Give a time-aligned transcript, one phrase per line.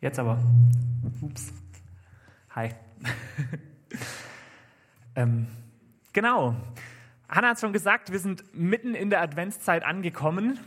[0.00, 0.38] Jetzt aber.
[1.20, 1.52] Ups.
[2.54, 2.70] Hi.
[5.14, 5.46] ähm,
[6.14, 6.56] genau.
[7.28, 10.58] Hanna hat schon gesagt, wir sind mitten in der Adventszeit angekommen.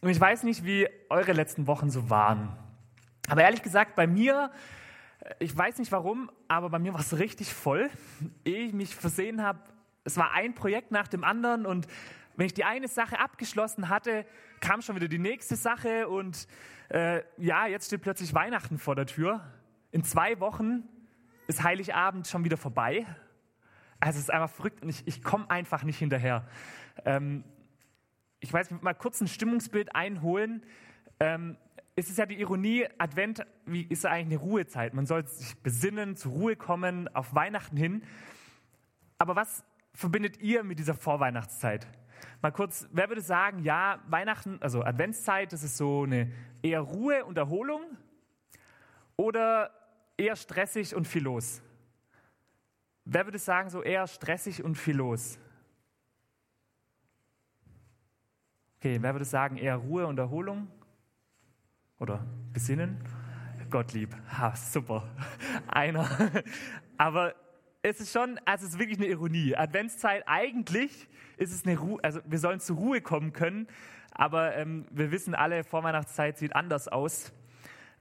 [0.00, 2.48] Und ich weiß nicht, wie eure letzten Wochen so waren.
[3.28, 4.50] Aber ehrlich gesagt, bei mir,
[5.38, 7.90] ich weiß nicht warum, aber bei mir war es richtig voll.
[8.44, 9.60] Ehe ich mich versehen habe,
[10.02, 11.86] es war ein Projekt nach dem anderen und
[12.36, 14.26] wenn ich die eine Sache abgeschlossen hatte,
[14.60, 16.46] kam schon wieder die nächste Sache und
[16.88, 19.40] äh, ja, jetzt steht plötzlich Weihnachten vor der Tür.
[19.90, 20.82] In zwei Wochen
[21.46, 23.06] ist Heiligabend schon wieder vorbei.
[24.00, 26.46] Also es ist einfach verrückt und ich, ich komme einfach nicht hinterher.
[27.04, 27.44] Ähm,
[28.40, 30.62] ich weiß, mal kurz ein Stimmungsbild einholen.
[31.20, 31.56] Ähm,
[31.96, 34.94] es ist ja die Ironie, Advent wie ist eigentlich eine Ruhezeit.
[34.94, 38.02] Man soll sich besinnen, zur Ruhe kommen, auf Weihnachten hin.
[39.18, 41.86] Aber was verbindet ihr mit dieser Vorweihnachtszeit?
[42.42, 46.30] Mal kurz, wer würde sagen, ja, Weihnachten, also Adventszeit, das ist so eine
[46.62, 47.82] eher Ruhe und Erholung
[49.16, 49.70] oder
[50.16, 51.62] eher stressig und viel los?
[53.04, 55.38] Wer würde sagen, so eher stressig und viel los?
[58.78, 60.68] Okay, wer würde sagen, eher Ruhe und Erholung?
[61.98, 62.98] Oder Besinnen?
[63.70, 64.14] Gottlieb.
[64.38, 65.08] Ha, super.
[65.68, 66.08] Einer.
[66.96, 67.34] Aber
[67.84, 69.54] es ist schon, also es ist wirklich eine Ironie.
[69.54, 73.66] Adventszeit, eigentlich ist es eine Ruhe, also wir sollen zur Ruhe kommen können,
[74.10, 77.30] aber ähm, wir wissen alle, Vorweihnachtszeit sieht anders aus.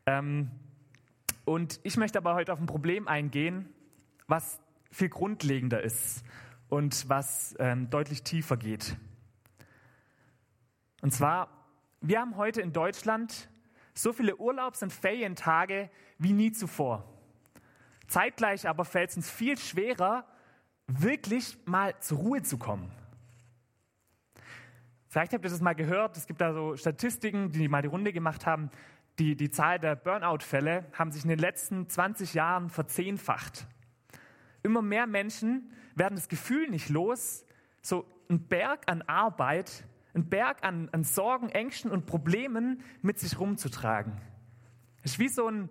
[0.06, 0.52] Ähm,
[1.44, 3.67] und ich möchte aber heute auf ein Problem eingehen,
[4.25, 6.23] was viel grundlegender ist
[6.70, 8.95] und was ähm, deutlich tiefer geht.
[11.02, 11.50] Und zwar,
[12.00, 13.50] wir haben heute in Deutschland
[13.94, 17.12] so viele Urlaubs- und Ferientage wie nie zuvor.
[18.08, 20.25] Zeitgleich aber fällt es uns viel schwerer,
[20.88, 22.91] wirklich mal zur Ruhe zu kommen.
[25.08, 28.12] Vielleicht habt ihr das mal gehört, es gibt da so Statistiken, die mal die Runde
[28.12, 28.72] gemacht haben.
[29.19, 33.68] Die, die Zahl der Burnout-Fälle haben sich in den letzten 20 Jahren verzehnfacht.
[34.64, 37.46] Immer mehr Menschen werden das Gefühl nicht los,
[37.81, 39.85] so ein Berg an Arbeit,
[40.16, 44.14] ein Berg an, an Sorgen, Ängsten und Problemen mit sich rumzutragen.
[45.03, 45.70] Es ist wie so ein,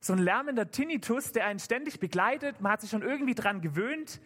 [0.00, 2.60] so ein lärmender Tinnitus, der einen ständig begleitet.
[2.60, 4.20] Man hat sich schon irgendwie dran gewöhnt.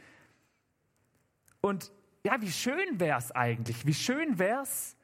[1.60, 1.92] Und
[2.24, 3.84] ja, wie schön wäre es eigentlich?
[3.84, 4.96] Wie schön wäre es,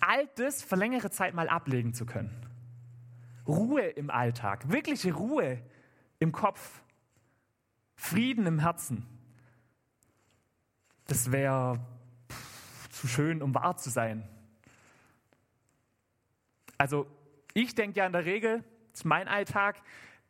[0.00, 2.30] all das für längere Zeit mal ablegen zu können.
[3.46, 5.62] Ruhe im Alltag, wirkliche Ruhe
[6.18, 6.82] im Kopf,
[7.94, 9.06] Frieden im Herzen.
[11.06, 11.78] Das wäre
[12.90, 14.28] zu schön, um wahr zu sein.
[16.78, 17.06] Also
[17.52, 19.82] ich denke ja in der Regel, das ist mein Alltag.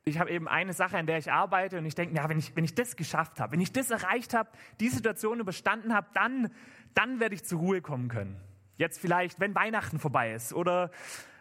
[0.05, 2.57] Ich habe eben eine Sache, an der ich arbeite und ich denke, ja, wenn ich,
[2.57, 4.49] wenn ich das geschafft habe, wenn ich das erreicht habe,
[4.81, 6.51] die Situation überstanden habe, dann,
[6.95, 8.41] dann werde ich zur Ruhe kommen können.
[8.79, 10.91] Jetzt vielleicht, wenn Weihnachten vorbei ist oder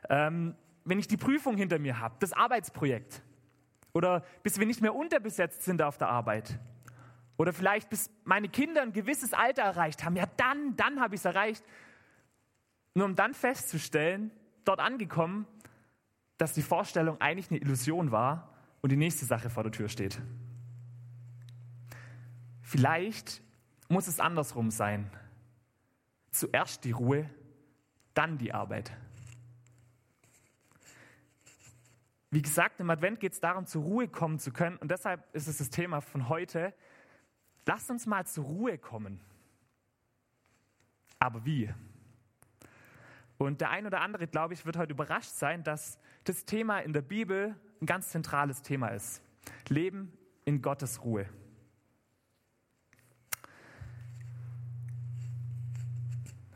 [0.09, 3.23] ähm, wenn ich die Prüfung hinter mir habe, das Arbeitsprojekt
[3.93, 6.59] oder bis wir nicht mehr unterbesetzt sind auf der Arbeit
[7.37, 10.17] oder vielleicht bis meine Kinder ein gewisses Alter erreicht haben.
[10.17, 11.63] Ja, dann, dann habe ich es erreicht.
[12.95, 14.29] Nur um dann festzustellen,
[14.65, 15.47] dort angekommen,
[16.37, 20.21] dass die Vorstellung eigentlich eine Illusion war und die nächste Sache vor der Tür steht.
[22.61, 23.41] Vielleicht
[23.87, 25.09] muss es andersrum sein.
[26.31, 27.29] Zuerst die Ruhe,
[28.13, 28.91] dann die Arbeit.
[32.31, 34.77] Wie gesagt, im Advent geht es darum, zur Ruhe kommen zu können.
[34.77, 36.73] Und deshalb ist es das Thema von heute.
[37.67, 39.19] Lasst uns mal zur Ruhe kommen.
[41.19, 41.71] Aber wie?
[43.37, 46.93] Und der ein oder andere, glaube ich, wird heute überrascht sein, dass das Thema in
[46.93, 49.21] der Bibel ein ganz zentrales Thema ist.
[49.67, 50.11] Leben
[50.45, 51.27] in Gottes Ruhe.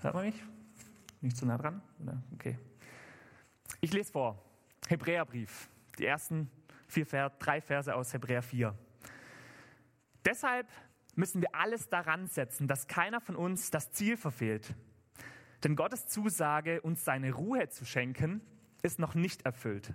[0.02, 0.42] Hört man mich?
[1.22, 1.82] Nicht zu nah dran?
[2.34, 2.58] Okay.
[3.82, 4.42] Ich lese vor.
[4.88, 5.70] Hebräerbrief.
[5.98, 6.50] Die ersten
[6.88, 7.06] vier,
[7.40, 8.74] drei Verse aus Hebräer 4.
[10.24, 10.68] Deshalb
[11.16, 14.76] müssen wir alles daran setzen, dass keiner von uns das Ziel verfehlt.
[15.64, 18.42] Denn Gottes Zusage, uns seine Ruhe zu schenken,
[18.84, 19.94] ist noch nicht erfüllt.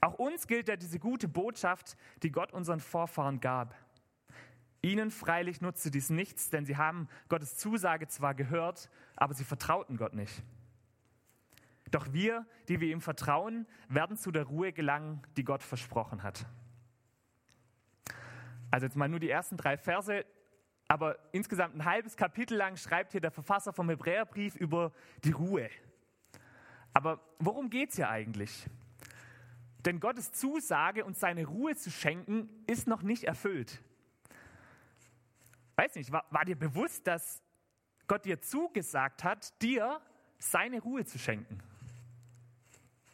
[0.00, 3.74] Auch uns gilt ja diese gute Botschaft, die Gott unseren Vorfahren gab.
[4.80, 9.96] Ihnen freilich nutzte dies nichts, denn sie haben Gottes Zusage zwar gehört, aber sie vertrauten
[9.96, 10.42] Gott nicht.
[11.90, 16.46] Doch wir, die wir ihm vertrauen, werden zu der Ruhe gelangen, die Gott versprochen hat.
[18.70, 20.24] Also jetzt mal nur die ersten drei Verse,
[20.86, 24.92] aber insgesamt ein halbes Kapitel lang schreibt hier der Verfasser vom Hebräerbrief über
[25.24, 25.70] die Ruhe.
[26.98, 28.66] Aber worum geht es hier eigentlich?
[29.84, 33.80] Denn Gottes Zusage, uns seine Ruhe zu schenken, ist noch nicht erfüllt.
[35.76, 37.40] Weiß nicht, war, war dir bewusst, dass
[38.08, 40.00] Gott dir zugesagt hat, dir
[40.38, 41.60] seine Ruhe zu schenken?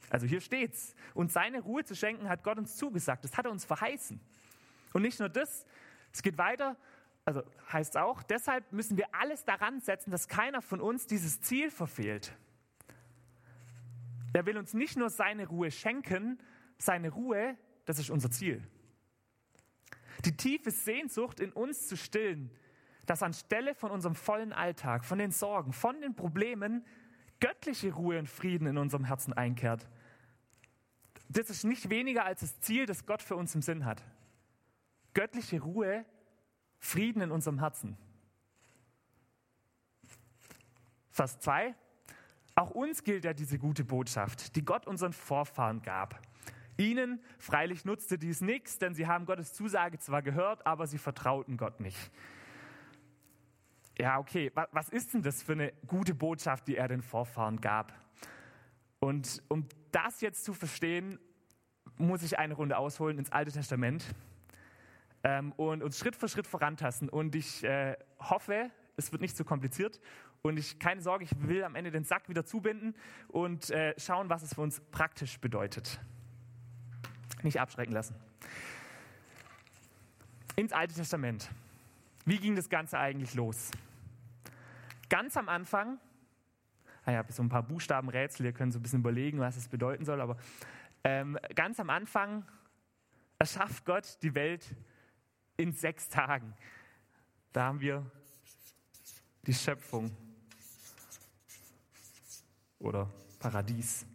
[0.08, 0.94] Also hier steht's.
[1.12, 3.22] Und seine Ruhe zu schenken hat Gott uns zugesagt.
[3.22, 4.19] Das hat er uns verheißen.
[4.94, 5.66] Und nicht nur das,
[6.10, 6.78] es geht weiter,
[7.26, 11.70] also heißt auch, deshalb müssen wir alles daran setzen, dass keiner von uns dieses Ziel
[11.70, 12.34] verfehlt.
[14.34, 16.38] Er will uns nicht nur seine Ruhe schenken,
[16.76, 18.66] seine Ruhe, das ist unser Ziel.
[20.25, 22.50] Die tiefe Sehnsucht in uns zu stillen,
[23.06, 26.84] dass anstelle von unserem vollen Alltag, von den Sorgen, von den Problemen
[27.38, 29.88] göttliche Ruhe und Frieden in unserem Herzen einkehrt.
[31.28, 34.02] Das ist nicht weniger als das Ziel, das Gott für uns im Sinn hat.
[35.12, 36.04] Göttliche Ruhe,
[36.81, 37.96] Frieden in unserem Herzen.
[41.10, 41.76] Vers 2.
[42.54, 46.20] Auch uns gilt ja diese gute Botschaft, die Gott unseren Vorfahren gab.
[46.76, 51.56] Ihnen freilich nutzte dies nichts, denn sie haben Gottes Zusage zwar gehört, aber sie vertrauten
[51.56, 52.10] Gott nicht.
[53.96, 57.92] Ja, okay, was ist denn das für eine gute Botschaft, die er den Vorfahren gab?
[58.98, 61.18] Und um das jetzt zu verstehen,
[61.96, 64.04] muss ich eine Runde ausholen ins Alte Testament
[65.22, 67.08] ähm, und uns Schritt für Schritt vorantasten.
[67.08, 70.00] Und ich äh, hoffe, es wird nicht zu kompliziert.
[70.46, 72.94] Und ich, keine Sorge, ich will am Ende den Sack wieder zubinden
[73.29, 75.99] und äh, schauen, was es für uns praktisch bedeutet.
[77.43, 78.14] Nicht abschrecken lassen.
[80.56, 81.49] Ins Alte Testament.
[82.26, 83.70] Wie ging das Ganze eigentlich los?
[85.08, 85.99] Ganz am Anfang,
[87.06, 89.69] ah ich habe so ein paar Buchstabenrätsel, ihr könnt so ein bisschen überlegen, was es
[89.69, 90.37] bedeuten soll, aber
[91.05, 92.44] ähm, ganz am Anfang
[93.38, 94.76] erschafft Gott die Welt
[95.56, 96.52] in sechs Tagen.
[97.55, 98.05] Da haben wir
[99.46, 100.14] die Schöpfung
[102.84, 103.10] oder
[103.40, 104.06] Paradies.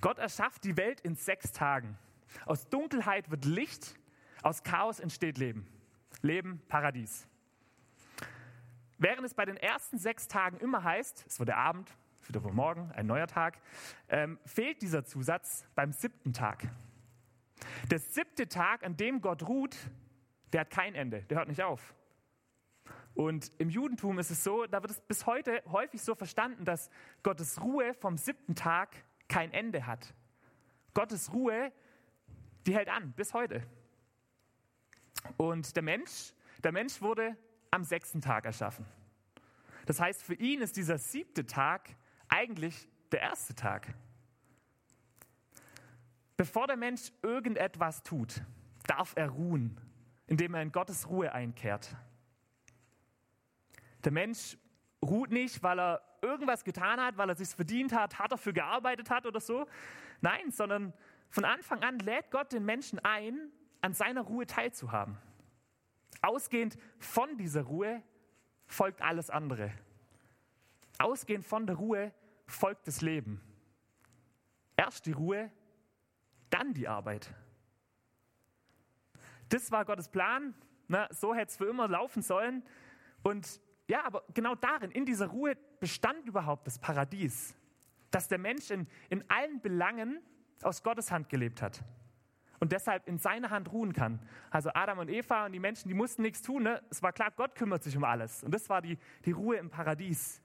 [0.00, 1.98] Gott erschafft die Welt in sechs Tagen.
[2.46, 3.94] Aus Dunkelheit wird Licht,
[4.42, 5.66] aus Chaos entsteht Leben.
[6.22, 7.26] Leben, Paradies.
[8.98, 11.90] Während es bei den ersten sechs Tagen immer heißt, es wurde Abend,
[12.22, 13.58] es wird aber morgen, ein neuer Tag,
[14.08, 16.68] ähm, fehlt dieser Zusatz beim siebten Tag.
[17.90, 19.76] Der siebte Tag, an dem Gott ruht,
[20.52, 21.94] der hat kein Ende, der hört nicht auf.
[23.14, 26.90] Und im Judentum ist es so, da wird es bis heute häufig so verstanden, dass
[27.22, 28.96] Gottes Ruhe vom siebten Tag
[29.28, 30.14] kein Ende hat.
[30.94, 31.72] Gottes Ruhe,
[32.66, 33.62] die hält an bis heute.
[35.36, 37.36] Und der Mensch, der Mensch wurde
[37.70, 38.86] am sechsten Tag erschaffen.
[39.86, 41.96] Das heißt, für ihn ist dieser siebte Tag
[42.28, 43.94] eigentlich der erste Tag.
[46.36, 48.42] Bevor der Mensch irgendetwas tut,
[48.86, 49.78] darf er ruhen,
[50.26, 51.96] indem er in Gottes Ruhe einkehrt.
[54.04, 54.56] Der Mensch
[55.02, 59.10] ruht nicht, weil er irgendwas getan hat, weil er sich verdient hat, hart dafür gearbeitet
[59.10, 59.66] hat oder so.
[60.20, 60.92] Nein, sondern
[61.30, 63.50] von Anfang an lädt Gott den Menschen ein,
[63.80, 65.16] an seiner Ruhe teilzuhaben.
[66.22, 68.02] Ausgehend von dieser Ruhe
[68.66, 69.72] folgt alles andere.
[70.98, 72.12] Ausgehend von der Ruhe
[72.46, 73.40] folgt das Leben.
[74.76, 75.50] Erst die Ruhe,
[76.50, 77.32] dann die Arbeit.
[79.48, 80.54] Das war Gottes Plan.
[80.88, 82.64] Na, so hätte es für immer laufen sollen.
[83.22, 87.56] Und ja, aber genau darin, in dieser Ruhe, bestand überhaupt das Paradies.
[88.12, 90.20] Dass der Mensch in, in allen Belangen
[90.62, 91.82] aus Gottes Hand gelebt hat
[92.60, 94.20] und deshalb in seiner Hand ruhen kann.
[94.50, 96.62] Also Adam und Eva und die Menschen, die mussten nichts tun.
[96.62, 96.80] Ne?
[96.88, 98.44] Es war klar, Gott kümmert sich um alles.
[98.44, 100.40] Und das war die, die Ruhe im Paradies.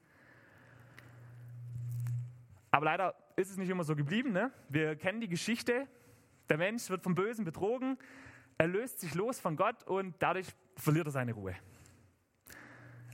[2.72, 4.32] Aber leider ist es nicht immer so geblieben.
[4.32, 4.52] Ne?
[4.70, 5.88] Wir kennen die Geschichte.
[6.50, 7.98] Der Mensch wird vom Bösen betrogen,
[8.58, 10.48] er löst sich los von Gott und dadurch
[10.78, 11.56] verliert er seine Ruhe.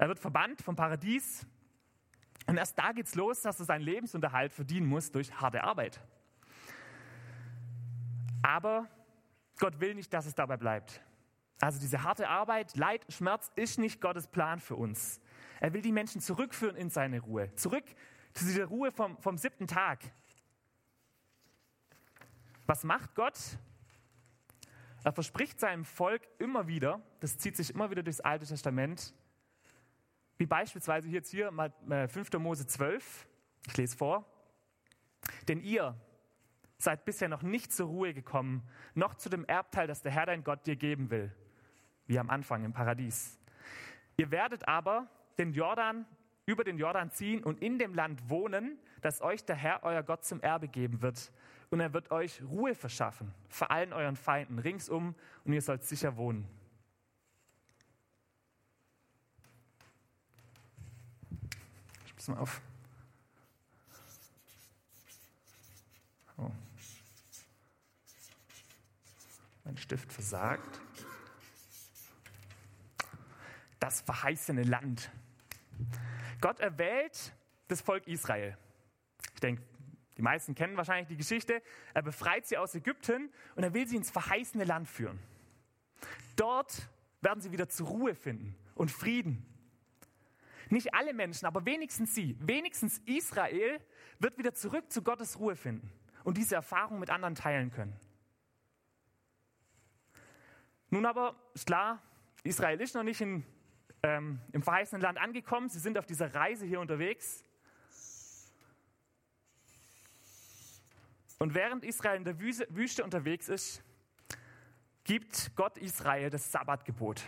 [0.02, 1.46] Er wird verbannt vom Paradies
[2.48, 6.02] und erst da geht es los, dass er seinen Lebensunterhalt verdienen muss durch harte Arbeit.
[8.42, 8.88] Aber
[9.60, 11.04] Gott will nicht, dass es dabei bleibt.
[11.60, 15.22] Also diese harte Arbeit, Leid, Schmerz ist nicht Gottes Plan für uns.
[15.60, 17.54] Er will die Menschen zurückführen in seine Ruhe.
[17.54, 17.86] Zurück
[18.34, 20.00] zu dieser Ruhe vom, vom siebten Tag.
[22.66, 23.38] Was macht Gott?
[25.04, 29.14] Er verspricht seinem Volk immer wieder, das zieht sich immer wieder durchs Alte Testament,
[30.42, 32.34] wie beispielsweise jetzt hier mal 5.
[32.34, 33.28] Äh, Mose 12,
[33.68, 34.26] ich lese vor,
[35.48, 35.96] denn ihr,
[36.80, 40.44] seid bisher noch nicht zur Ruhe gekommen, noch zu dem Erbteil, das der Herr dein
[40.44, 41.32] Gott dir geben will,
[42.08, 43.40] wie am Anfang im Paradies.
[44.18, 45.08] Ihr werdet aber
[45.38, 46.08] den Jordan
[46.48, 50.26] über den Jordan ziehen und in dem Land wohnen, das euch der Herr euer Gott
[50.26, 51.32] zum Erbe geben wird.
[51.70, 55.14] Und er wird euch Ruhe verschaffen vor allen euren Feinden ringsum
[55.46, 56.48] und ihr sollt sicher wohnen.
[62.22, 62.62] Muss mal auf.
[66.38, 66.52] Oh
[69.64, 70.80] mein Stift versagt.
[73.80, 75.10] Das verheißene Land.
[76.42, 77.34] Gott erwählt
[77.70, 78.56] das Volk Israel.
[79.34, 79.64] Ich denke,
[80.16, 81.64] die meisten kennen wahrscheinlich die Geschichte.
[81.96, 85.20] Er befreit sie aus Ägypten und er will sie ins verheißene Land führen.
[86.36, 86.88] Dort
[87.22, 89.44] werden sie wieder zur Ruhe finden und Frieden.
[90.72, 93.82] Nicht alle Menschen, aber wenigstens sie, wenigstens Israel
[94.20, 95.92] wird wieder zurück zu Gottes Ruhe finden
[96.24, 97.94] und diese Erfahrung mit anderen teilen können.
[100.90, 102.02] Nun aber ist klar,
[102.44, 103.46] Israel ist noch nicht in,
[104.02, 105.68] ähm, im verheißenen Land angekommen.
[105.68, 107.44] Sie sind auf dieser Reise hier unterwegs.
[111.38, 113.84] Und während Israel in der Wüste unterwegs ist,
[115.04, 117.24] gibt Gott Israel das Sabbatgebot.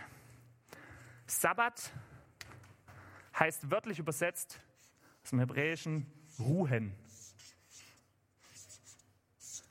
[1.26, 1.92] Sabbat
[3.38, 4.60] heißt wörtlich übersetzt
[5.22, 6.06] aus dem Hebräischen
[6.38, 6.94] ruhen.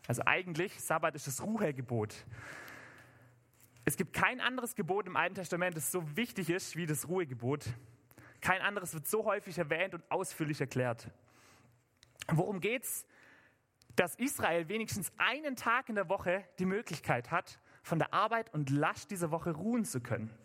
[0.08, 2.26] Also eigentlich, Sabbat ist das Ruhegebot.
[3.86, 7.66] Es gibt kein anderes Gebot im Alten Testament, das so wichtig ist wie das Ruhegebot.
[8.42, 11.10] Kein anderes wird so häufig erwähnt und ausführlich erklärt.
[12.28, 13.06] Worum geht's?
[13.96, 18.70] Dass Israel wenigstens einen Tag in der Woche die Möglichkeit hat, von der Arbeit und
[18.70, 20.36] Last dieser Woche ruhen zu können.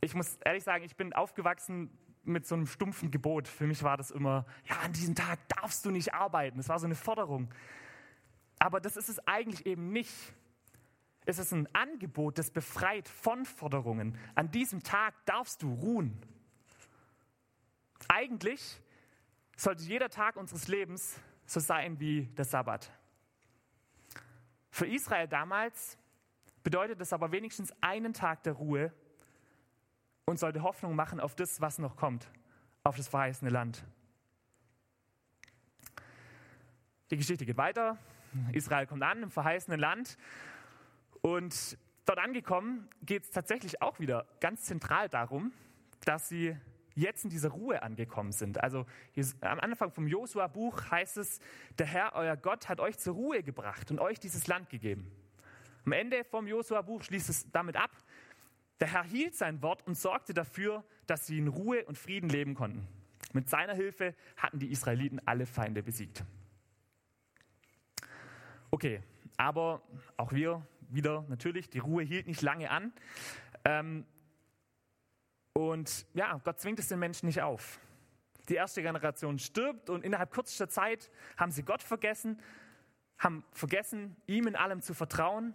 [0.00, 1.90] Ich muss ehrlich sagen, ich bin aufgewachsen
[2.24, 3.48] mit so einem stumpfen Gebot.
[3.48, 6.58] Für mich war das immer, ja, an diesem Tag darfst du nicht arbeiten.
[6.58, 7.52] Das war so eine Forderung.
[8.58, 10.14] Aber das ist es eigentlich eben nicht.
[11.26, 14.18] Es ist ein Angebot, das befreit von Forderungen.
[14.34, 16.18] An diesem Tag darfst du ruhen.
[18.08, 18.80] Eigentlich
[19.56, 22.90] sollte jeder Tag unseres Lebens so sein wie der Sabbat.
[24.70, 25.98] Für Israel damals
[26.62, 28.92] bedeutet es aber wenigstens einen Tag der Ruhe
[30.30, 32.30] und sollte Hoffnung machen auf das, was noch kommt,
[32.84, 33.84] auf das verheißene Land.
[37.10, 37.98] Die Geschichte geht weiter.
[38.52, 40.16] Israel kommt an im verheißenen Land
[41.20, 45.52] und dort angekommen geht es tatsächlich auch wieder ganz zentral darum,
[46.04, 46.56] dass sie
[46.94, 48.62] jetzt in dieser Ruhe angekommen sind.
[48.62, 48.86] Also
[49.40, 51.40] am Anfang vom Josua-Buch heißt es,
[51.78, 55.10] der Herr, euer Gott, hat euch zur Ruhe gebracht und euch dieses Land gegeben.
[55.84, 57.90] Am Ende vom Josua-Buch schließt es damit ab,
[58.80, 62.54] der Herr hielt sein Wort und sorgte dafür, dass sie in Ruhe und Frieden leben
[62.54, 62.86] konnten.
[63.32, 66.24] Mit seiner Hilfe hatten die Israeliten alle Feinde besiegt.
[68.70, 69.02] Okay,
[69.36, 69.82] aber
[70.16, 72.92] auch wir wieder natürlich, die Ruhe hielt nicht lange an.
[73.64, 74.06] Ähm,
[75.52, 77.78] und ja, Gott zwingt es den Menschen nicht auf.
[78.48, 82.40] Die erste Generation stirbt und innerhalb kürzester Zeit haben sie Gott vergessen,
[83.18, 85.54] haben vergessen, ihm in allem zu vertrauen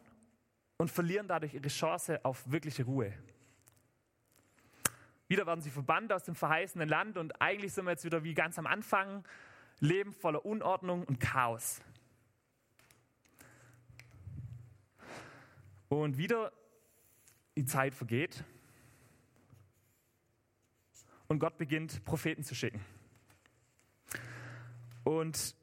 [0.78, 3.14] und verlieren dadurch ihre Chance auf wirkliche Ruhe.
[5.28, 8.34] Wieder werden sie verbannt aus dem verheißenen Land und eigentlich sind wir jetzt wieder wie
[8.34, 9.26] ganz am Anfang,
[9.80, 11.82] Leben voller Unordnung und Chaos.
[15.90, 16.52] Und wieder
[17.56, 18.44] die Zeit vergeht
[21.28, 22.84] und Gott beginnt, Propheten zu schicken.
[25.04, 25.56] Und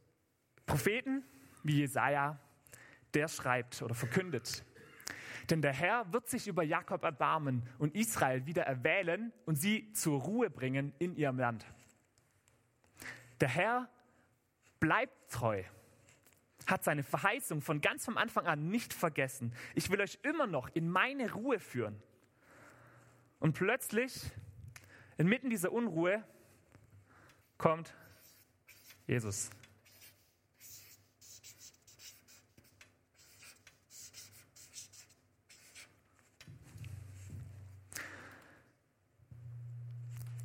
[0.66, 1.25] Propheten
[1.62, 2.38] wie Jesaja,
[3.14, 4.64] der schreibt oder verkündet,
[5.50, 10.20] denn der Herr wird sich über Jakob erbarmen und Israel wieder erwählen und sie zur
[10.20, 11.64] Ruhe bringen in ihrem Land.
[13.40, 13.88] Der Herr
[14.78, 15.62] bleibt treu,
[16.66, 19.52] hat seine Verheißung von ganz vom Anfang an nicht vergessen.
[19.75, 22.00] Ich will euch immer noch in meine Ruhe führen.
[23.40, 24.30] Und plötzlich,
[25.18, 26.22] inmitten dieser Unruhe,
[27.58, 27.92] kommt
[29.06, 29.50] Jesus.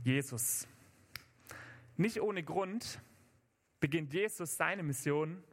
[0.07, 0.65] Jesus.
[1.97, 3.01] Nicht ohne Grund
[3.81, 5.43] beginnt Jesus seine Mission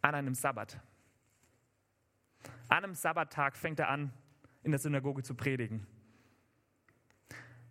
[0.00, 0.80] an einem Sabbat.
[2.68, 4.10] An einem Sabbattag fängt er an,
[4.62, 5.86] in der Synagoge zu predigen.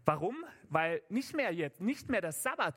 [0.05, 0.45] Warum?
[0.69, 2.75] Weil nicht mehr jetzt, nicht mehr der Sabbat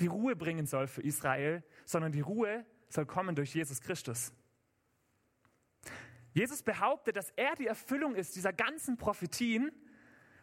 [0.00, 4.32] die Ruhe bringen soll für Israel, sondern die Ruhe soll kommen durch Jesus Christus.
[6.32, 9.70] Jesus behauptet, dass er die Erfüllung ist dieser ganzen Prophetien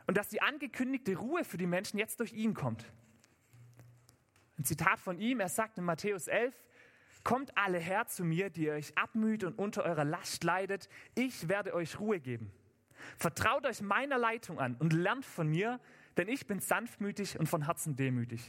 [0.10, 2.84] und dass die angekündigte Ruhe für die Menschen jetzt durch ihn kommt.
[4.58, 6.52] Ein Zitat von ihm, er sagt in Matthäus 11,
[7.24, 11.48] Kommt alle her zu mir, die ihr euch abmüht und unter eurer Last leidet, ich
[11.48, 12.52] werde euch Ruhe geben.
[13.18, 15.80] Vertraut euch meiner Leitung an und lernt von mir,
[16.18, 18.42] denn ich bin sanftmütig und von Herzen demütig.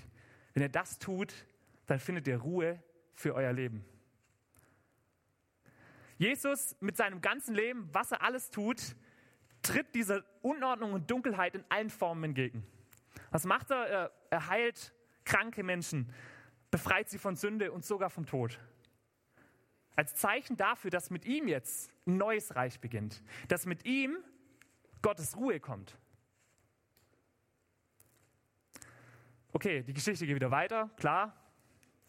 [0.54, 1.44] Wenn ihr das tut,
[1.86, 3.84] dann findet ihr Ruhe für euer Leben.
[6.16, 8.96] Jesus mit seinem ganzen Leben, was er alles tut,
[9.62, 12.66] tritt dieser Unordnung und Dunkelheit in allen Formen entgegen.
[13.30, 14.12] Was macht er?
[14.30, 14.92] Er heilt
[15.24, 16.12] kranke Menschen,
[16.70, 18.58] befreit sie von Sünde und sogar vom Tod.
[19.96, 24.16] Als Zeichen dafür, dass mit ihm jetzt ein neues Reich beginnt, dass mit ihm
[25.02, 25.96] Gottes Ruhe kommt.
[29.52, 31.36] Okay, die Geschichte geht wieder weiter, klar.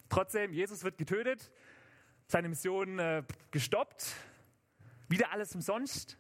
[0.10, 1.52] Trotzdem, Jesus wird getötet,
[2.28, 4.14] seine Mission äh, gestoppt,
[5.10, 6.18] wieder alles umsonst.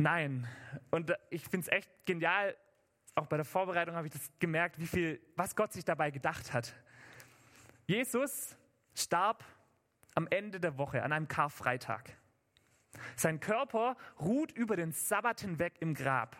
[0.00, 0.48] Nein,
[0.90, 2.56] und ich finde es echt genial,
[3.16, 6.54] auch bei der Vorbereitung habe ich das gemerkt, wie viel, was Gott sich dabei gedacht
[6.54, 6.74] hat.
[7.86, 8.56] Jesus
[8.94, 9.44] starb
[10.14, 12.16] am Ende der Woche, an einem Karfreitag.
[13.14, 16.34] Sein Körper ruht über den Sabbat hinweg im Grab.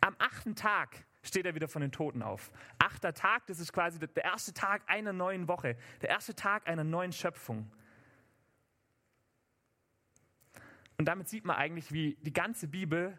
[0.00, 2.50] Am achten Tag steht er wieder von den Toten auf.
[2.80, 6.82] Achter Tag, das ist quasi der erste Tag einer neuen Woche, der erste Tag einer
[6.82, 7.70] neuen Schöpfung.
[10.98, 13.18] Und damit sieht man eigentlich, wie die ganze Bibel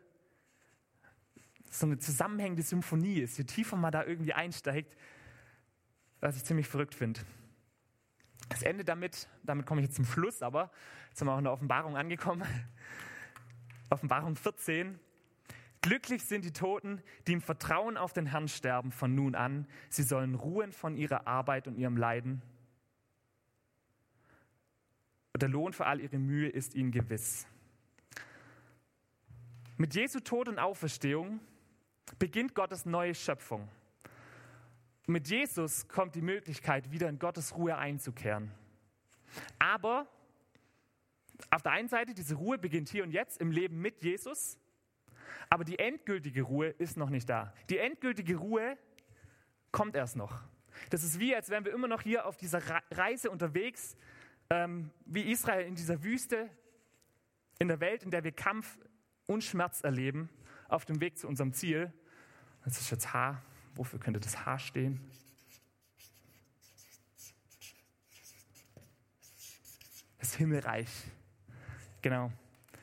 [1.70, 3.38] so eine zusammenhängende Symphonie ist.
[3.38, 4.96] Je tiefer man da irgendwie einsteigt,
[6.20, 7.20] was ich ziemlich verrückt finde.
[8.50, 10.72] Es endet damit, damit komme ich jetzt zum Schluss, aber
[11.10, 12.48] jetzt sind wir auch in der Offenbarung angekommen.
[13.90, 15.00] Offenbarung 14.
[15.82, 19.68] Glücklich sind die Toten, die im Vertrauen auf den Herrn sterben von nun an.
[19.90, 22.42] Sie sollen ruhen von ihrer Arbeit und ihrem Leiden.
[25.34, 27.46] Und der Lohn für all ihre Mühe ist ihnen gewiss.
[29.80, 31.40] Mit Jesu Tod und Auferstehung
[32.18, 33.70] beginnt Gottes neue Schöpfung.
[35.06, 38.52] Mit Jesus kommt die Möglichkeit, wieder in Gottes Ruhe einzukehren.
[39.60, 40.08] Aber
[41.52, 44.58] auf der einen Seite, diese Ruhe beginnt hier und jetzt im Leben mit Jesus,
[45.48, 47.54] aber die endgültige Ruhe ist noch nicht da.
[47.70, 48.80] Die endgültige Ruhe
[49.72, 50.42] kommt erst noch.
[50.90, 53.96] Das ist wie, als wären wir immer noch hier auf dieser Reise unterwegs,
[54.50, 56.50] ähm, wie Israel in dieser Wüste,
[57.60, 58.80] in der Welt, in der wir Kampf
[59.28, 60.30] und Schmerz erleben,
[60.68, 61.94] auf dem Weg zu unserem Ziel.
[62.66, 63.42] Das ist jetzt H.
[63.76, 65.00] Wofür könnte das H stehen?
[70.18, 70.90] Das Himmelreich.
[72.02, 72.32] Genau.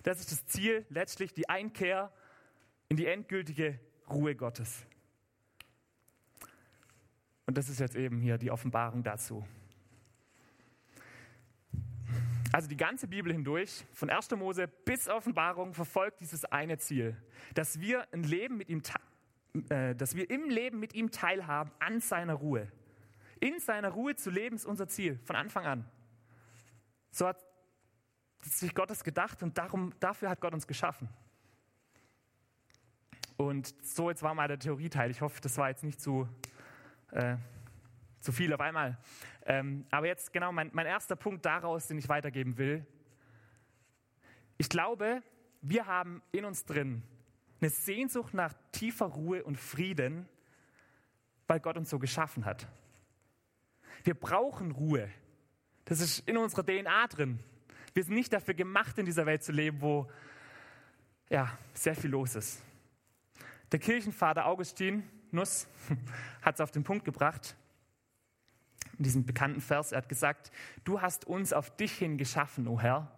[0.04, 2.12] Das ist das Ziel, letztlich die Einkehr
[2.88, 4.86] in die endgültige Ruhe Gottes.
[7.46, 9.46] Und das ist jetzt eben hier die Offenbarung dazu.
[12.54, 14.30] Also die ganze Bibel hindurch, von 1.
[14.36, 17.20] Mose bis Offenbarung, verfolgt dieses eine Ziel,
[17.52, 18.80] dass wir ein Leben mit ihm
[19.70, 22.70] äh, dass wir im Leben mit ihm teilhaben an seiner Ruhe.
[23.40, 25.90] In seiner Ruhe zu leben ist unser Ziel von Anfang an.
[27.10, 27.44] So hat
[28.42, 31.08] sich Gott es gedacht und darum, dafür hat Gott uns geschaffen.
[33.36, 35.10] Und so, jetzt war mal der Theorieteil.
[35.10, 36.28] Ich hoffe, das war jetzt nicht zu,
[37.10, 37.36] äh,
[38.20, 38.96] zu viel auf einmal.
[39.46, 42.86] Ähm, aber jetzt genau mein, mein erster Punkt daraus, den ich weitergeben will.
[44.56, 45.22] Ich glaube,
[45.60, 47.02] wir haben in uns drin
[47.60, 50.28] eine Sehnsucht nach tiefer Ruhe und Frieden,
[51.46, 52.68] weil Gott uns so geschaffen hat.
[54.02, 55.08] Wir brauchen Ruhe.
[55.84, 57.38] Das ist in unserer DNA drin.
[57.94, 60.10] Wir sind nicht dafür gemacht, in dieser Welt zu leben, wo
[61.30, 62.62] ja, sehr viel los ist.
[63.72, 65.66] Der Kirchenvater Augustin Nuss
[66.42, 67.56] hat es auf den Punkt gebracht,
[68.98, 70.50] in diesem bekannten Vers, er hat gesagt,
[70.84, 73.10] du hast uns auf dich hin geschaffen, o oh Herr,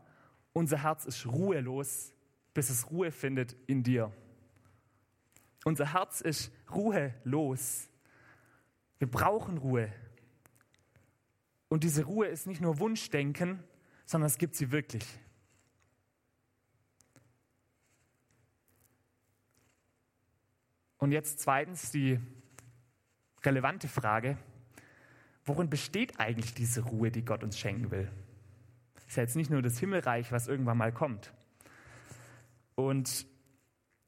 [0.53, 2.13] unser Herz ist ruhelos,
[2.55, 4.13] bis es Ruhe findet in dir.
[5.65, 7.89] Unser Herz ist ruhelos.
[8.99, 9.93] Wir brauchen Ruhe.
[11.69, 13.63] Und diese Ruhe ist nicht nur Wunschdenken,
[14.07, 15.05] sondern es gibt sie wirklich.
[20.99, 22.19] Und jetzt zweitens die
[23.45, 24.39] relevante Frage,
[25.47, 28.11] worin besteht eigentlich diese Ruhe, die Gott uns schenken will?
[29.07, 31.33] Ist ja jetzt nicht nur das Himmelreich, was irgendwann mal kommt.
[32.75, 33.27] Und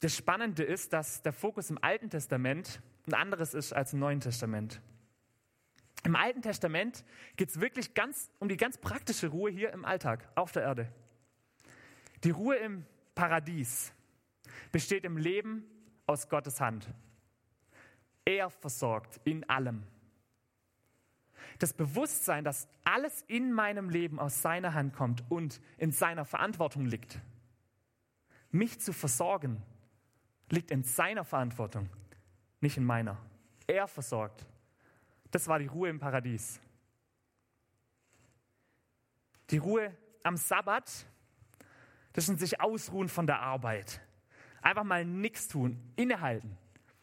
[0.00, 4.20] das Spannende ist, dass der Fokus im Alten Testament ein anderes ist als im Neuen
[4.20, 4.80] Testament.
[6.04, 7.04] Im Alten Testament
[7.36, 10.92] geht es wirklich ganz um die ganz praktische Ruhe hier im Alltag, auf der Erde.
[12.24, 13.92] Die Ruhe im Paradies
[14.70, 15.64] besteht im Leben
[16.06, 16.88] aus Gottes Hand.
[18.24, 19.84] Er versorgt in allem.
[21.58, 26.86] Das Bewusstsein, dass alles in meinem Leben aus seiner Hand kommt und in seiner Verantwortung
[26.86, 27.20] liegt,
[28.50, 29.62] mich zu versorgen,
[30.50, 31.88] liegt in seiner Verantwortung,
[32.60, 33.18] nicht in meiner.
[33.66, 34.46] Er versorgt.
[35.30, 36.60] Das war die Ruhe im Paradies.
[39.50, 41.06] Die Ruhe am Sabbat,
[42.12, 44.00] das ist sich ausruhen von der Arbeit.
[44.62, 46.56] Einfach mal nichts tun, innehalten.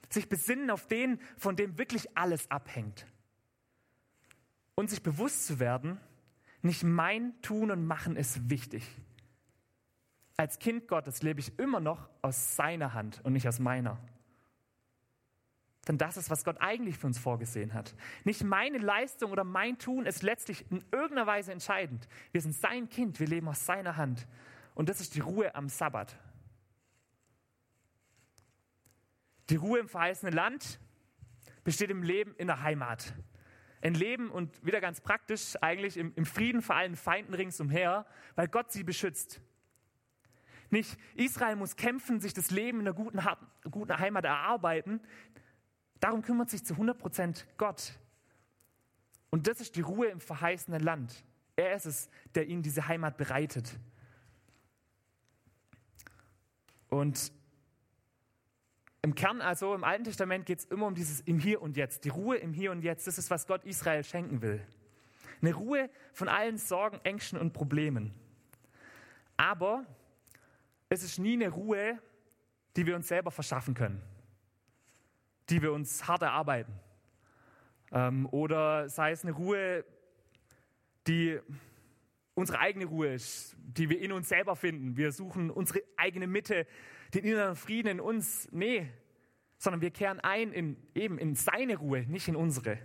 [0.10, 3.06] Sich besinnen auf den, von dem wirklich alles abhängt.
[4.76, 6.00] Und sich bewusst zu werden,
[6.62, 8.84] nicht mein Tun und Machen ist wichtig
[10.38, 13.98] als Kind Gottes lebe ich immer noch aus seiner Hand und nicht aus meiner.
[15.88, 17.96] Denn das ist, was Gott eigentlich für uns vorgesehen hat.
[18.24, 22.08] Nicht meine Leistung oder mein Tun ist letztlich in irgendeiner Weise entscheidend.
[22.32, 24.28] Wir sind sein Kind, wir leben aus seiner Hand.
[24.74, 26.18] Und das ist die Ruhe am Sabbat.
[29.52, 30.80] Die Ruhe im verheißenen Land
[31.64, 33.14] besteht im Leben in der Heimat.
[33.86, 38.48] Ein Leben und wieder ganz praktisch eigentlich im, im Frieden vor allen Feinden ringsumher, weil
[38.48, 39.40] Gott sie beschützt.
[40.72, 43.22] Nicht Israel muss kämpfen, sich das Leben in einer guten,
[43.70, 45.02] guten Heimat erarbeiten.
[46.00, 47.94] Darum kümmert sich zu 100 Prozent Gott.
[49.30, 51.24] Und das ist die Ruhe im verheißenen Land.
[51.56, 53.78] Er ist es, der ihnen diese Heimat bereitet.
[56.90, 57.32] Und
[59.06, 62.06] im Kern also, im Alten Testament geht es immer um dieses im Hier und Jetzt.
[62.06, 64.66] Die Ruhe im Hier und Jetzt, das ist, was Gott Israel schenken will.
[65.44, 68.16] Eine Ruhe von allen Sorgen, Ängsten und Problemen.
[69.38, 69.86] Aber
[70.90, 72.00] es ist nie eine Ruhe,
[72.76, 74.02] die wir uns selber verschaffen können,
[75.52, 76.74] die wir uns hart erarbeiten.
[77.92, 79.86] Ähm, oder sei es eine Ruhe,
[81.06, 81.40] die
[82.36, 84.98] unsere eigene Ruhe ist, die wir in uns selber finden.
[84.98, 86.68] Wir suchen unsere eigene Mitte,
[87.14, 88.48] den inneren Frieden in uns.
[88.52, 88.92] Nee,
[89.58, 92.78] sondern wir kehren ein in, eben in seine Ruhe, nicht in unsere.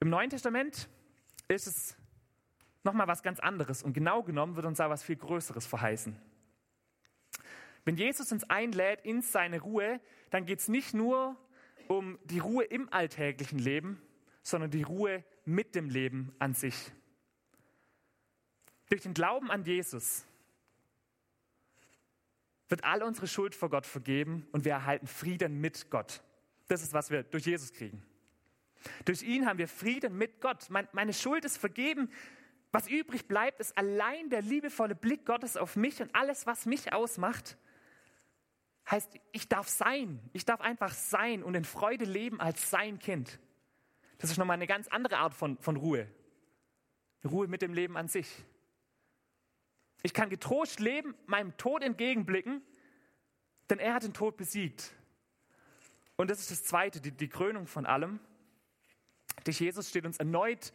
[0.00, 0.88] Im Neuen Testament
[1.48, 1.96] ist es
[2.84, 6.16] nochmal was ganz anderes und genau genommen wird uns da was viel Größeres verheißen.
[7.84, 11.36] Wenn Jesus uns einlädt in seine Ruhe, dann geht es nicht nur
[11.88, 14.00] um die Ruhe im alltäglichen Leben,
[14.42, 16.92] sondern die Ruhe mit dem Leben an sich.
[18.88, 20.24] Durch den Glauben an Jesus
[22.68, 26.22] wird all unsere Schuld vor Gott vergeben und wir erhalten Frieden mit Gott.
[26.68, 28.02] Das ist, was wir durch Jesus kriegen.
[29.04, 30.68] Durch ihn haben wir Frieden mit Gott.
[30.70, 32.10] Meine Schuld ist vergeben.
[32.70, 36.92] Was übrig bleibt, ist allein der liebevolle Blick Gottes auf mich und alles, was mich
[36.92, 37.56] ausmacht.
[38.90, 40.20] Heißt, ich darf sein.
[40.32, 43.40] Ich darf einfach sein und in Freude leben als sein Kind.
[44.18, 46.08] Das ist nochmal eine ganz andere Art von, von Ruhe.
[47.24, 48.44] Ruhe mit dem Leben an sich.
[50.02, 52.62] Ich kann getrost leben, meinem Tod entgegenblicken,
[53.70, 54.92] denn er hat den Tod besiegt.
[56.16, 58.20] Und das ist das Zweite, die, die Krönung von allem.
[59.44, 60.72] Durch Jesus steht uns erneut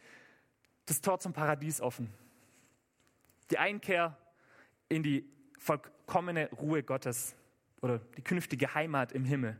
[0.86, 2.12] das Tor zum Paradies offen.
[3.50, 4.16] Die Einkehr
[4.88, 5.28] in die
[5.58, 7.34] vollkommene Ruhe Gottes
[7.80, 9.58] oder die künftige Heimat im Himmel.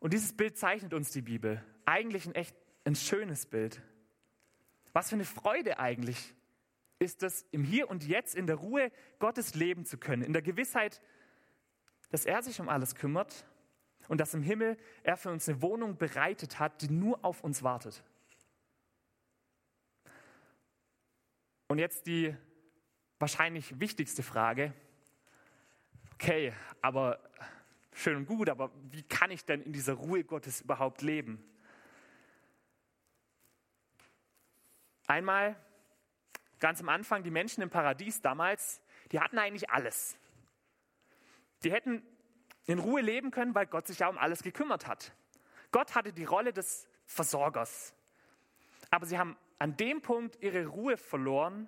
[0.00, 1.62] Und dieses Bild zeichnet uns die Bibel.
[1.90, 3.82] Eigentlich ein echt ein schönes Bild.
[4.92, 6.36] Was für eine Freude eigentlich
[7.00, 10.40] ist es, im Hier und Jetzt in der Ruhe Gottes leben zu können, in der
[10.40, 11.02] Gewissheit,
[12.10, 13.44] dass er sich um alles kümmert
[14.06, 17.64] und dass im Himmel er für uns eine Wohnung bereitet hat, die nur auf uns
[17.64, 18.04] wartet.
[21.66, 22.36] Und jetzt die
[23.18, 24.72] wahrscheinlich wichtigste Frage.
[26.14, 27.18] Okay, aber
[27.92, 31.44] schön und gut, aber wie kann ich denn in dieser Ruhe Gottes überhaupt leben?
[35.10, 35.56] Einmal,
[36.60, 40.16] ganz am Anfang, die Menschen im Paradies damals, die hatten eigentlich alles.
[41.64, 42.06] Die hätten
[42.66, 45.12] in Ruhe leben können, weil Gott sich ja um alles gekümmert hat.
[45.72, 47.92] Gott hatte die Rolle des Versorgers.
[48.92, 51.66] Aber sie haben an dem Punkt ihre Ruhe verloren,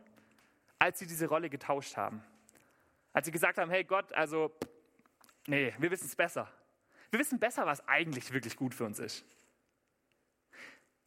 [0.79, 2.23] als sie diese Rolle getauscht haben.
[3.13, 4.53] Als sie gesagt haben, hey Gott, also,
[5.49, 6.49] nee, wir wissen es besser.
[7.11, 9.25] Wir wissen besser, was eigentlich wirklich gut für uns ist.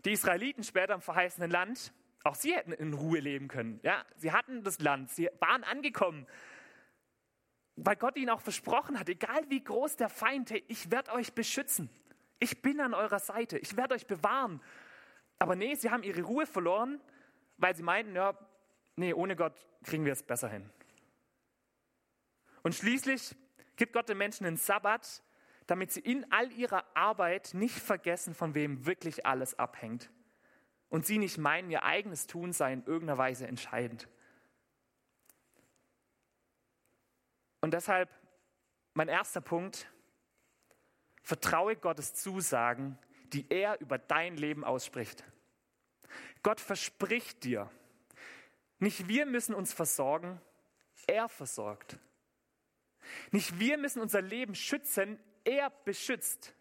[0.04, 1.94] Die Israeliten später im verheißenen Land,
[2.26, 3.80] auch sie hätten in Ruhe leben können.
[3.84, 6.26] Ja, sie hatten das Land, sie waren angekommen,
[7.76, 11.90] weil Gott ihnen auch versprochen hat, egal wie groß der Feind, ich werde euch beschützen.
[12.40, 14.62] Ich bin an eurer Seite, ich werde euch bewahren.
[15.38, 17.00] Aber nee, sie haben ihre Ruhe verloren,
[17.58, 18.38] weil sie meinten, ja,
[18.96, 20.70] nee, ohne Gott kriegen wir es besser hin.
[22.64, 23.36] Und schließlich
[23.76, 25.22] gibt Gott den Menschen einen Sabbat,
[25.68, 30.10] damit sie in all ihrer Arbeit nicht vergessen, von wem wirklich alles abhängt.
[30.90, 34.08] Und sie nicht meinen, ihr eigenes Tun sei in irgendeiner Weise entscheidend.
[37.62, 38.10] Und deshalb
[38.96, 39.92] mein erster Punkt,
[41.22, 42.98] vertraue Gottes Zusagen,
[43.34, 45.24] die er über dein Leben ausspricht.
[46.44, 47.70] Gott verspricht dir,
[48.80, 50.40] nicht wir müssen uns versorgen,
[51.08, 51.98] er versorgt.
[53.32, 56.54] Nicht wir müssen unser Leben schützen, er beschützt.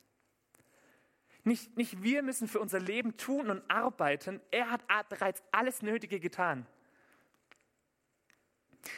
[1.44, 6.18] Nicht, nicht wir müssen für unser Leben tun und arbeiten, er hat bereits alles Nötige
[6.18, 6.66] getan.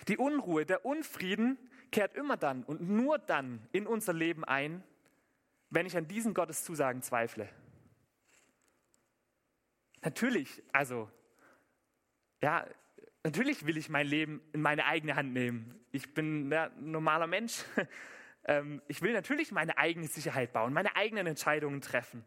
[0.08, 1.58] Die Unruhe, der Unfrieden
[1.90, 4.82] kehrt immer dann und nur dann in unser Leben ein,
[5.70, 7.48] wenn ich an diesen Gottes Zusagen zweifle.
[10.02, 11.10] Natürlich, also,
[12.40, 12.64] ja,
[13.24, 15.80] natürlich will ich mein Leben in meine eigene Hand nehmen.
[15.90, 17.64] Ich bin ein normaler Mensch.
[18.46, 22.24] Ähm, ich will natürlich meine eigene Sicherheit bauen, meine eigenen Entscheidungen treffen,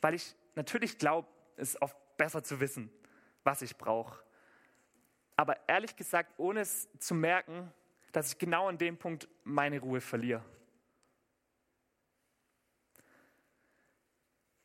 [0.00, 2.90] weil ich natürlich glaube, es oft besser zu wissen,
[3.44, 4.22] was ich brauche.
[5.36, 7.72] Aber ehrlich gesagt, ohne es zu merken,
[8.12, 10.44] dass ich genau an dem Punkt meine Ruhe verliere.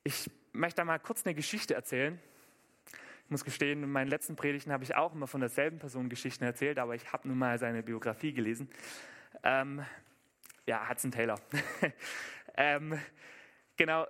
[0.04, 2.20] Ich möchte da mal kurz eine Geschichte erzählen.
[3.26, 6.44] Ich muss gestehen, in meinen letzten Predigten habe ich auch immer von derselben Person Geschichten
[6.44, 8.70] erzählt, aber ich habe nun mal seine Biografie gelesen.
[9.44, 9.86] Ähm,
[10.66, 11.40] ja, Hudson Taylor.
[12.56, 13.00] ähm,
[13.78, 14.08] genau,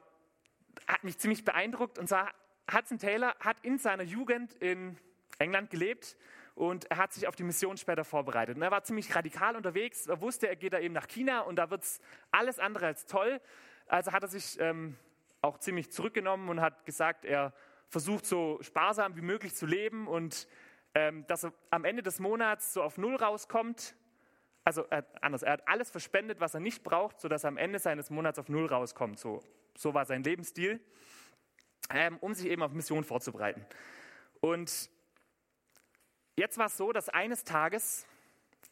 [0.88, 1.98] hat mich ziemlich beeindruckt.
[1.98, 2.32] Und zwar,
[2.72, 4.98] Hudson Taylor hat in seiner Jugend in
[5.40, 6.18] England gelebt
[6.56, 8.56] und er hat sich auf die Mission später vorbereitet.
[8.56, 10.08] Und er war ziemlich radikal unterwegs.
[10.08, 12.00] Er wusste, er geht da eben nach China und da wird es
[12.32, 13.42] alles andere als toll.
[13.88, 14.98] Also hat er sich ähm,
[15.42, 17.54] auch ziemlich zurückgenommen und hat gesagt, er
[17.90, 20.48] versucht so sparsam wie möglich zu leben und
[20.96, 23.96] ähm, dass er am Ende des Monats so auf Null rauskommt.
[24.64, 27.80] Also äh, anders, er hat alles verspendet, was er nicht braucht, sodass er am Ende
[27.80, 29.20] seines Monats auf Null rauskommt.
[29.20, 29.42] So,
[29.76, 30.80] so war sein Lebensstil,
[31.90, 33.66] ähm, um sich eben auf Mission vorzubereiten.
[34.40, 34.90] Und
[36.36, 38.06] jetzt war es so, dass eines Tages,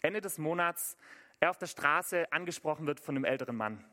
[0.02, 0.98] Ende des Monats,
[1.40, 3.84] er auf der Straße angesprochen wird von einem älteren Mann.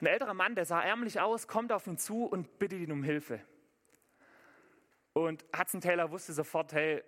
[0.00, 3.02] Ein älterer Mann, der sah ärmlich aus, kommt auf ihn zu und bittet ihn um
[3.02, 3.40] Hilfe.
[5.14, 7.02] Und Hudson Taylor wusste sofort, hey,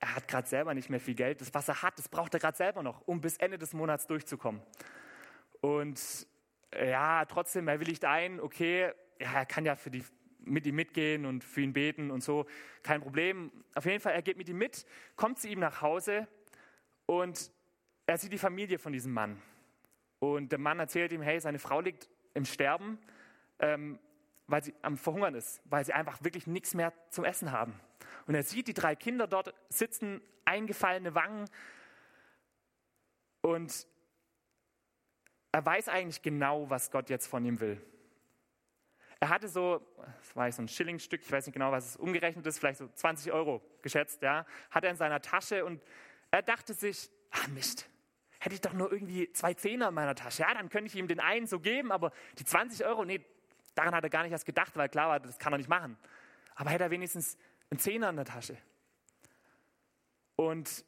[0.00, 1.40] er hat gerade selber nicht mehr viel Geld.
[1.40, 4.06] Das, was er hat, das braucht er gerade selber noch, um bis Ende des Monats
[4.06, 4.60] durchzukommen.
[5.60, 6.26] Und
[6.74, 10.04] ja, trotzdem, er willigt ein, okay, ja, er kann ja für die,
[10.40, 12.46] mit ihm mitgehen und für ihn beten und so,
[12.82, 13.50] kein Problem.
[13.74, 14.84] Auf jeden Fall, er geht mit ihm mit,
[15.16, 16.28] kommt zu ihm nach Hause
[17.06, 17.50] und
[18.06, 19.40] er sieht die Familie von diesem Mann.
[20.18, 22.98] Und der Mann erzählt ihm, hey, seine Frau liegt im Sterben,
[23.58, 23.98] ähm,
[24.46, 27.78] weil sie am Verhungern ist, weil sie einfach wirklich nichts mehr zum Essen haben.
[28.26, 31.48] Und er sieht die drei Kinder dort sitzen, eingefallene Wangen.
[33.40, 33.86] Und
[35.52, 37.80] er weiß eigentlich genau, was Gott jetzt von ihm will.
[39.18, 39.80] Er hatte so,
[40.18, 42.88] das war so ein Schillingstück, ich weiß nicht genau, was es umgerechnet ist, vielleicht so
[42.88, 45.82] 20 Euro geschätzt, ja, hat er in seiner Tasche und
[46.30, 47.88] er dachte sich, ah Mist,
[48.38, 50.42] hätte ich doch nur irgendwie zwei Zehner in meiner Tasche.
[50.42, 53.24] Ja, dann könnte ich ihm den einen so geben, aber die 20 Euro, nee,
[53.76, 55.96] daran hat er gar nicht erst gedacht, weil klar war, das kann er nicht machen.
[56.54, 57.36] Aber hätte er wenigstens
[57.70, 58.56] einen Zehner in der Tasche.
[60.34, 60.84] Und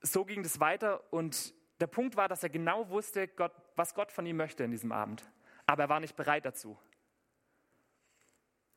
[0.00, 4.12] so ging das weiter und der Punkt war, dass er genau wusste, Gott, was Gott
[4.12, 5.28] von ihm möchte in diesem Abend.
[5.66, 6.78] Aber er war nicht bereit dazu.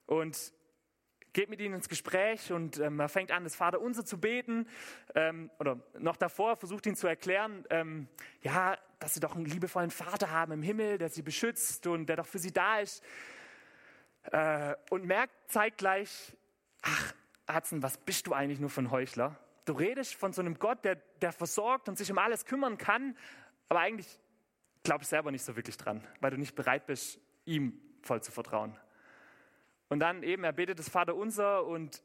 [0.06, 0.54] Und
[1.34, 4.68] geht mit ihnen ins Gespräch und ähm, er fängt an, das Vaterunser zu beten.
[5.13, 8.08] Ähm, oder noch davor versucht ihn zu erklären, ähm,
[8.41, 12.15] ja, dass sie doch einen liebevollen Vater haben im Himmel, der sie beschützt und der
[12.15, 13.04] doch für sie da ist.
[14.31, 16.35] Äh, und merkt zeitgleich,
[16.81, 17.13] ach,
[17.51, 19.38] Hudson, was bist du eigentlich nur für ein Heuchler?
[19.65, 23.17] Du redest von so einem Gott, der, der versorgt und sich um alles kümmern kann,
[23.69, 24.19] aber eigentlich
[24.83, 28.77] glaubst selber nicht so wirklich dran, weil du nicht bereit bist, ihm voll zu vertrauen.
[29.89, 32.01] Und dann eben, er betet das Vaterunser und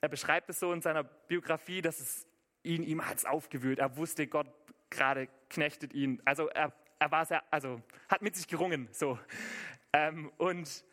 [0.00, 2.26] er beschreibt es so in seiner Biografie, dass es
[2.62, 3.78] ihn ihm hat's aufgewühlt.
[3.78, 4.48] Er wusste, Gott
[4.90, 6.20] gerade knechtet ihn.
[6.24, 9.18] Also er, er war sehr, also hat mit sich gerungen, so.
[9.92, 10.84] Ähm, und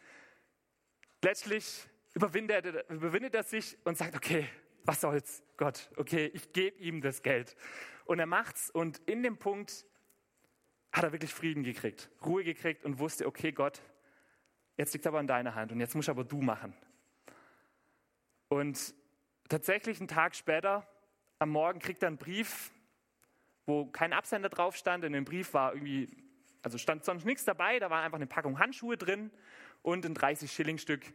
[1.21, 4.47] letztlich überwindet er, überwindet er sich und sagt, okay,
[4.83, 7.55] was soll's, Gott, okay, ich gebe ihm das Geld.
[8.05, 9.85] Und er macht's und in dem Punkt
[10.91, 13.81] hat er wirklich Frieden gekriegt, Ruhe gekriegt und wusste, okay, Gott,
[14.77, 16.75] jetzt liegt aber in deiner Hand und jetzt musst aber du machen.
[18.49, 18.93] Und
[19.47, 20.85] tatsächlich einen Tag später,
[21.39, 22.71] am Morgen kriegt er einen Brief,
[23.65, 25.05] wo kein Absender drauf stand.
[25.05, 26.09] In dem Brief war irgendwie,
[26.61, 29.31] also stand sonst nichts dabei, da war einfach eine Packung Handschuhe drin
[29.81, 31.05] und ein 30 Schilling Stück.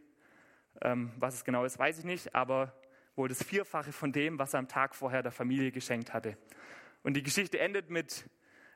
[0.81, 2.73] Ähm, was es genau ist, weiß ich nicht, aber
[3.15, 6.37] wohl das Vierfache von dem, was er am Tag vorher der Familie geschenkt hatte.
[7.03, 8.29] Und die Geschichte endet mit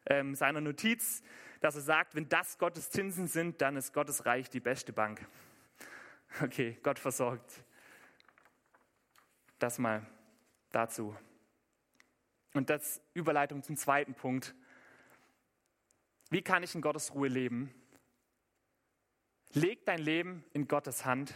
[0.08, 1.22] ähm, seiner Notiz,
[1.60, 5.26] dass er sagt, wenn das Gottes Zinsen sind, dann ist Gottes Reich die beste Bank.
[6.42, 7.64] Okay, Gott versorgt.
[9.60, 10.08] Das mal
[10.72, 11.16] dazu.
[12.54, 14.56] Und das Überleitung zum zweiten Punkt.
[16.30, 17.74] Wie kann ich in Gottes Ruhe leben?
[19.54, 21.34] Leg dein Leben in Gottes Hand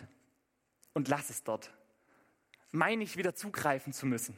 [0.93, 1.73] und lass es dort.
[2.71, 4.37] Meine ich wieder zugreifen zu müssen.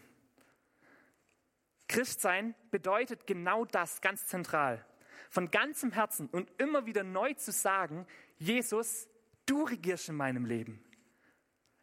[1.87, 4.85] Christsein bedeutet genau das ganz zentral.
[5.29, 8.05] Von ganzem Herzen und immer wieder neu zu sagen,
[8.37, 9.07] Jesus,
[9.45, 10.83] du regierst in meinem Leben.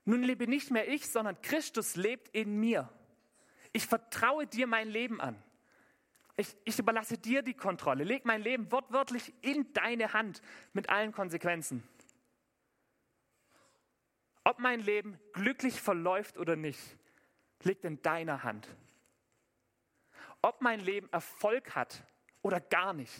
[0.05, 2.91] Nun lebe nicht mehr ich, sondern Christus lebt in mir.
[3.73, 5.43] Ich vertraue dir mein Leben an.
[6.37, 8.05] Ich, ich überlasse dir die Kontrolle.
[8.05, 10.43] Leg mein Leben wortwörtlich in deine Hand
[10.73, 11.83] mit allen Konsequenzen.
[14.43, 16.81] Ob mein Leben glücklich verläuft oder nicht,
[17.63, 18.69] liegt in deiner Hand.
[20.43, 22.05] Ob mein Leben Erfolg hat
[22.43, 23.15] oder gar nicht,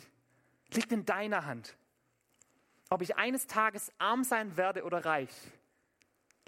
[0.73, 1.77] liegt in deiner Hand.
[2.91, 5.35] Ob ich eines Tages arm sein werde oder reich,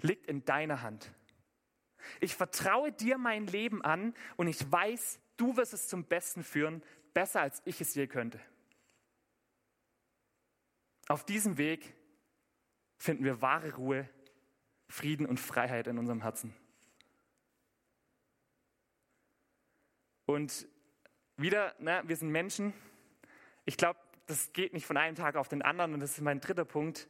[0.01, 1.11] liegt in deiner Hand.
[2.19, 6.83] Ich vertraue dir mein Leben an und ich weiß, du wirst es zum Besten führen,
[7.13, 8.39] besser als ich es je könnte.
[11.07, 11.95] Auf diesem Weg
[12.97, 14.09] finden wir wahre Ruhe,
[14.89, 16.53] Frieden und Freiheit in unserem Herzen.
[20.25, 20.67] Und
[21.37, 22.73] wieder, ne, wir sind Menschen.
[23.65, 26.41] Ich glaube, das geht nicht von einem Tag auf den anderen und das ist mein
[26.41, 27.07] dritter Punkt.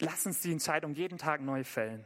[0.00, 2.04] Lass uns die Entscheidung jeden Tag neu fällen.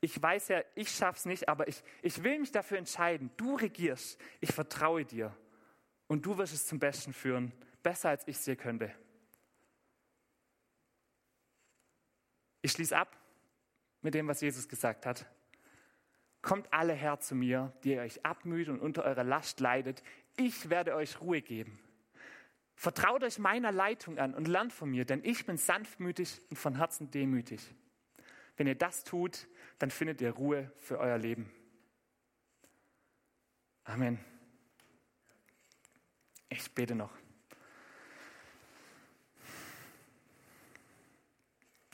[0.00, 3.30] Ich weiß ja, ich schaff's nicht, aber ich, ich will mich dafür entscheiden.
[3.36, 4.20] Du regierst.
[4.40, 5.36] Ich vertraue dir.
[6.06, 7.52] Und du wirst es zum Besten führen.
[7.82, 8.94] Besser als ich es dir könnte.
[12.62, 13.16] Ich schließe ab
[14.02, 15.26] mit dem, was Jesus gesagt hat.
[16.42, 20.02] Kommt alle her zu mir, die ihr euch abmüht und unter eurer Last leidet.
[20.36, 21.78] Ich werde euch Ruhe geben.
[22.76, 26.76] Vertraut euch meiner Leitung an und lernt von mir, denn ich bin sanftmütig und von
[26.76, 27.74] Herzen demütig.
[28.58, 31.50] Wenn ihr das tut, dann findet ihr Ruhe für euer Leben.
[33.84, 34.22] Amen.
[36.50, 37.12] Ich bete noch.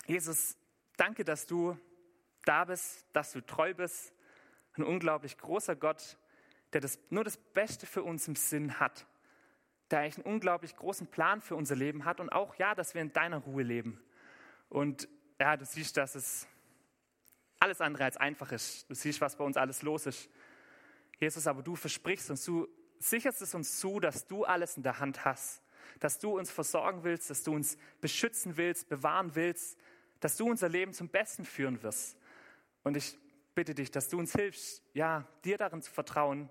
[0.07, 0.57] Jesus,
[0.97, 1.79] danke, dass du
[2.45, 4.13] da bist, dass du treu bist.
[4.77, 6.19] Ein unglaublich großer Gott,
[6.73, 9.07] der das, nur das Beste für uns im Sinn hat
[9.91, 13.03] der eigentlich einen unglaublich großen Plan für unser Leben hat und auch, ja, dass wir
[13.03, 14.03] in deiner Ruhe leben.
[14.69, 16.49] Und ja, du siehst, dass es
[17.65, 18.89] alles andere als einfach ist.
[18.89, 20.29] Du siehst, was bei uns alles los ist.
[21.19, 25.01] Jesus, aber du versprichst uns, du sicherst es uns zu, dass du alles in der
[25.01, 25.63] Hand hast,
[25.99, 29.79] dass du uns versorgen willst, dass du uns beschützen willst, bewahren willst,
[30.21, 32.19] dass du unser Leben zum Besten führen wirst.
[32.83, 33.19] Und ich
[33.55, 36.51] bitte dich, dass du uns hilfst, ja, dir darin zu vertrauen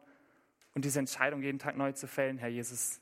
[0.74, 3.00] und diese Entscheidung jeden Tag neu zu fällen, Herr Jesus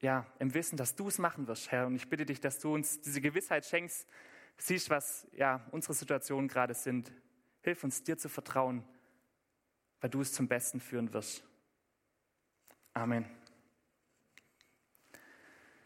[0.00, 1.86] ja, im Wissen, dass du es machen wirst, Herr.
[1.86, 4.06] Und ich bitte dich, dass du uns diese Gewissheit schenkst,
[4.58, 7.12] siehst, was ja, unsere Situationen gerade sind.
[7.62, 8.84] Hilf uns, dir zu vertrauen,
[10.00, 11.44] weil du es zum Besten führen wirst.
[12.94, 13.35] Amen.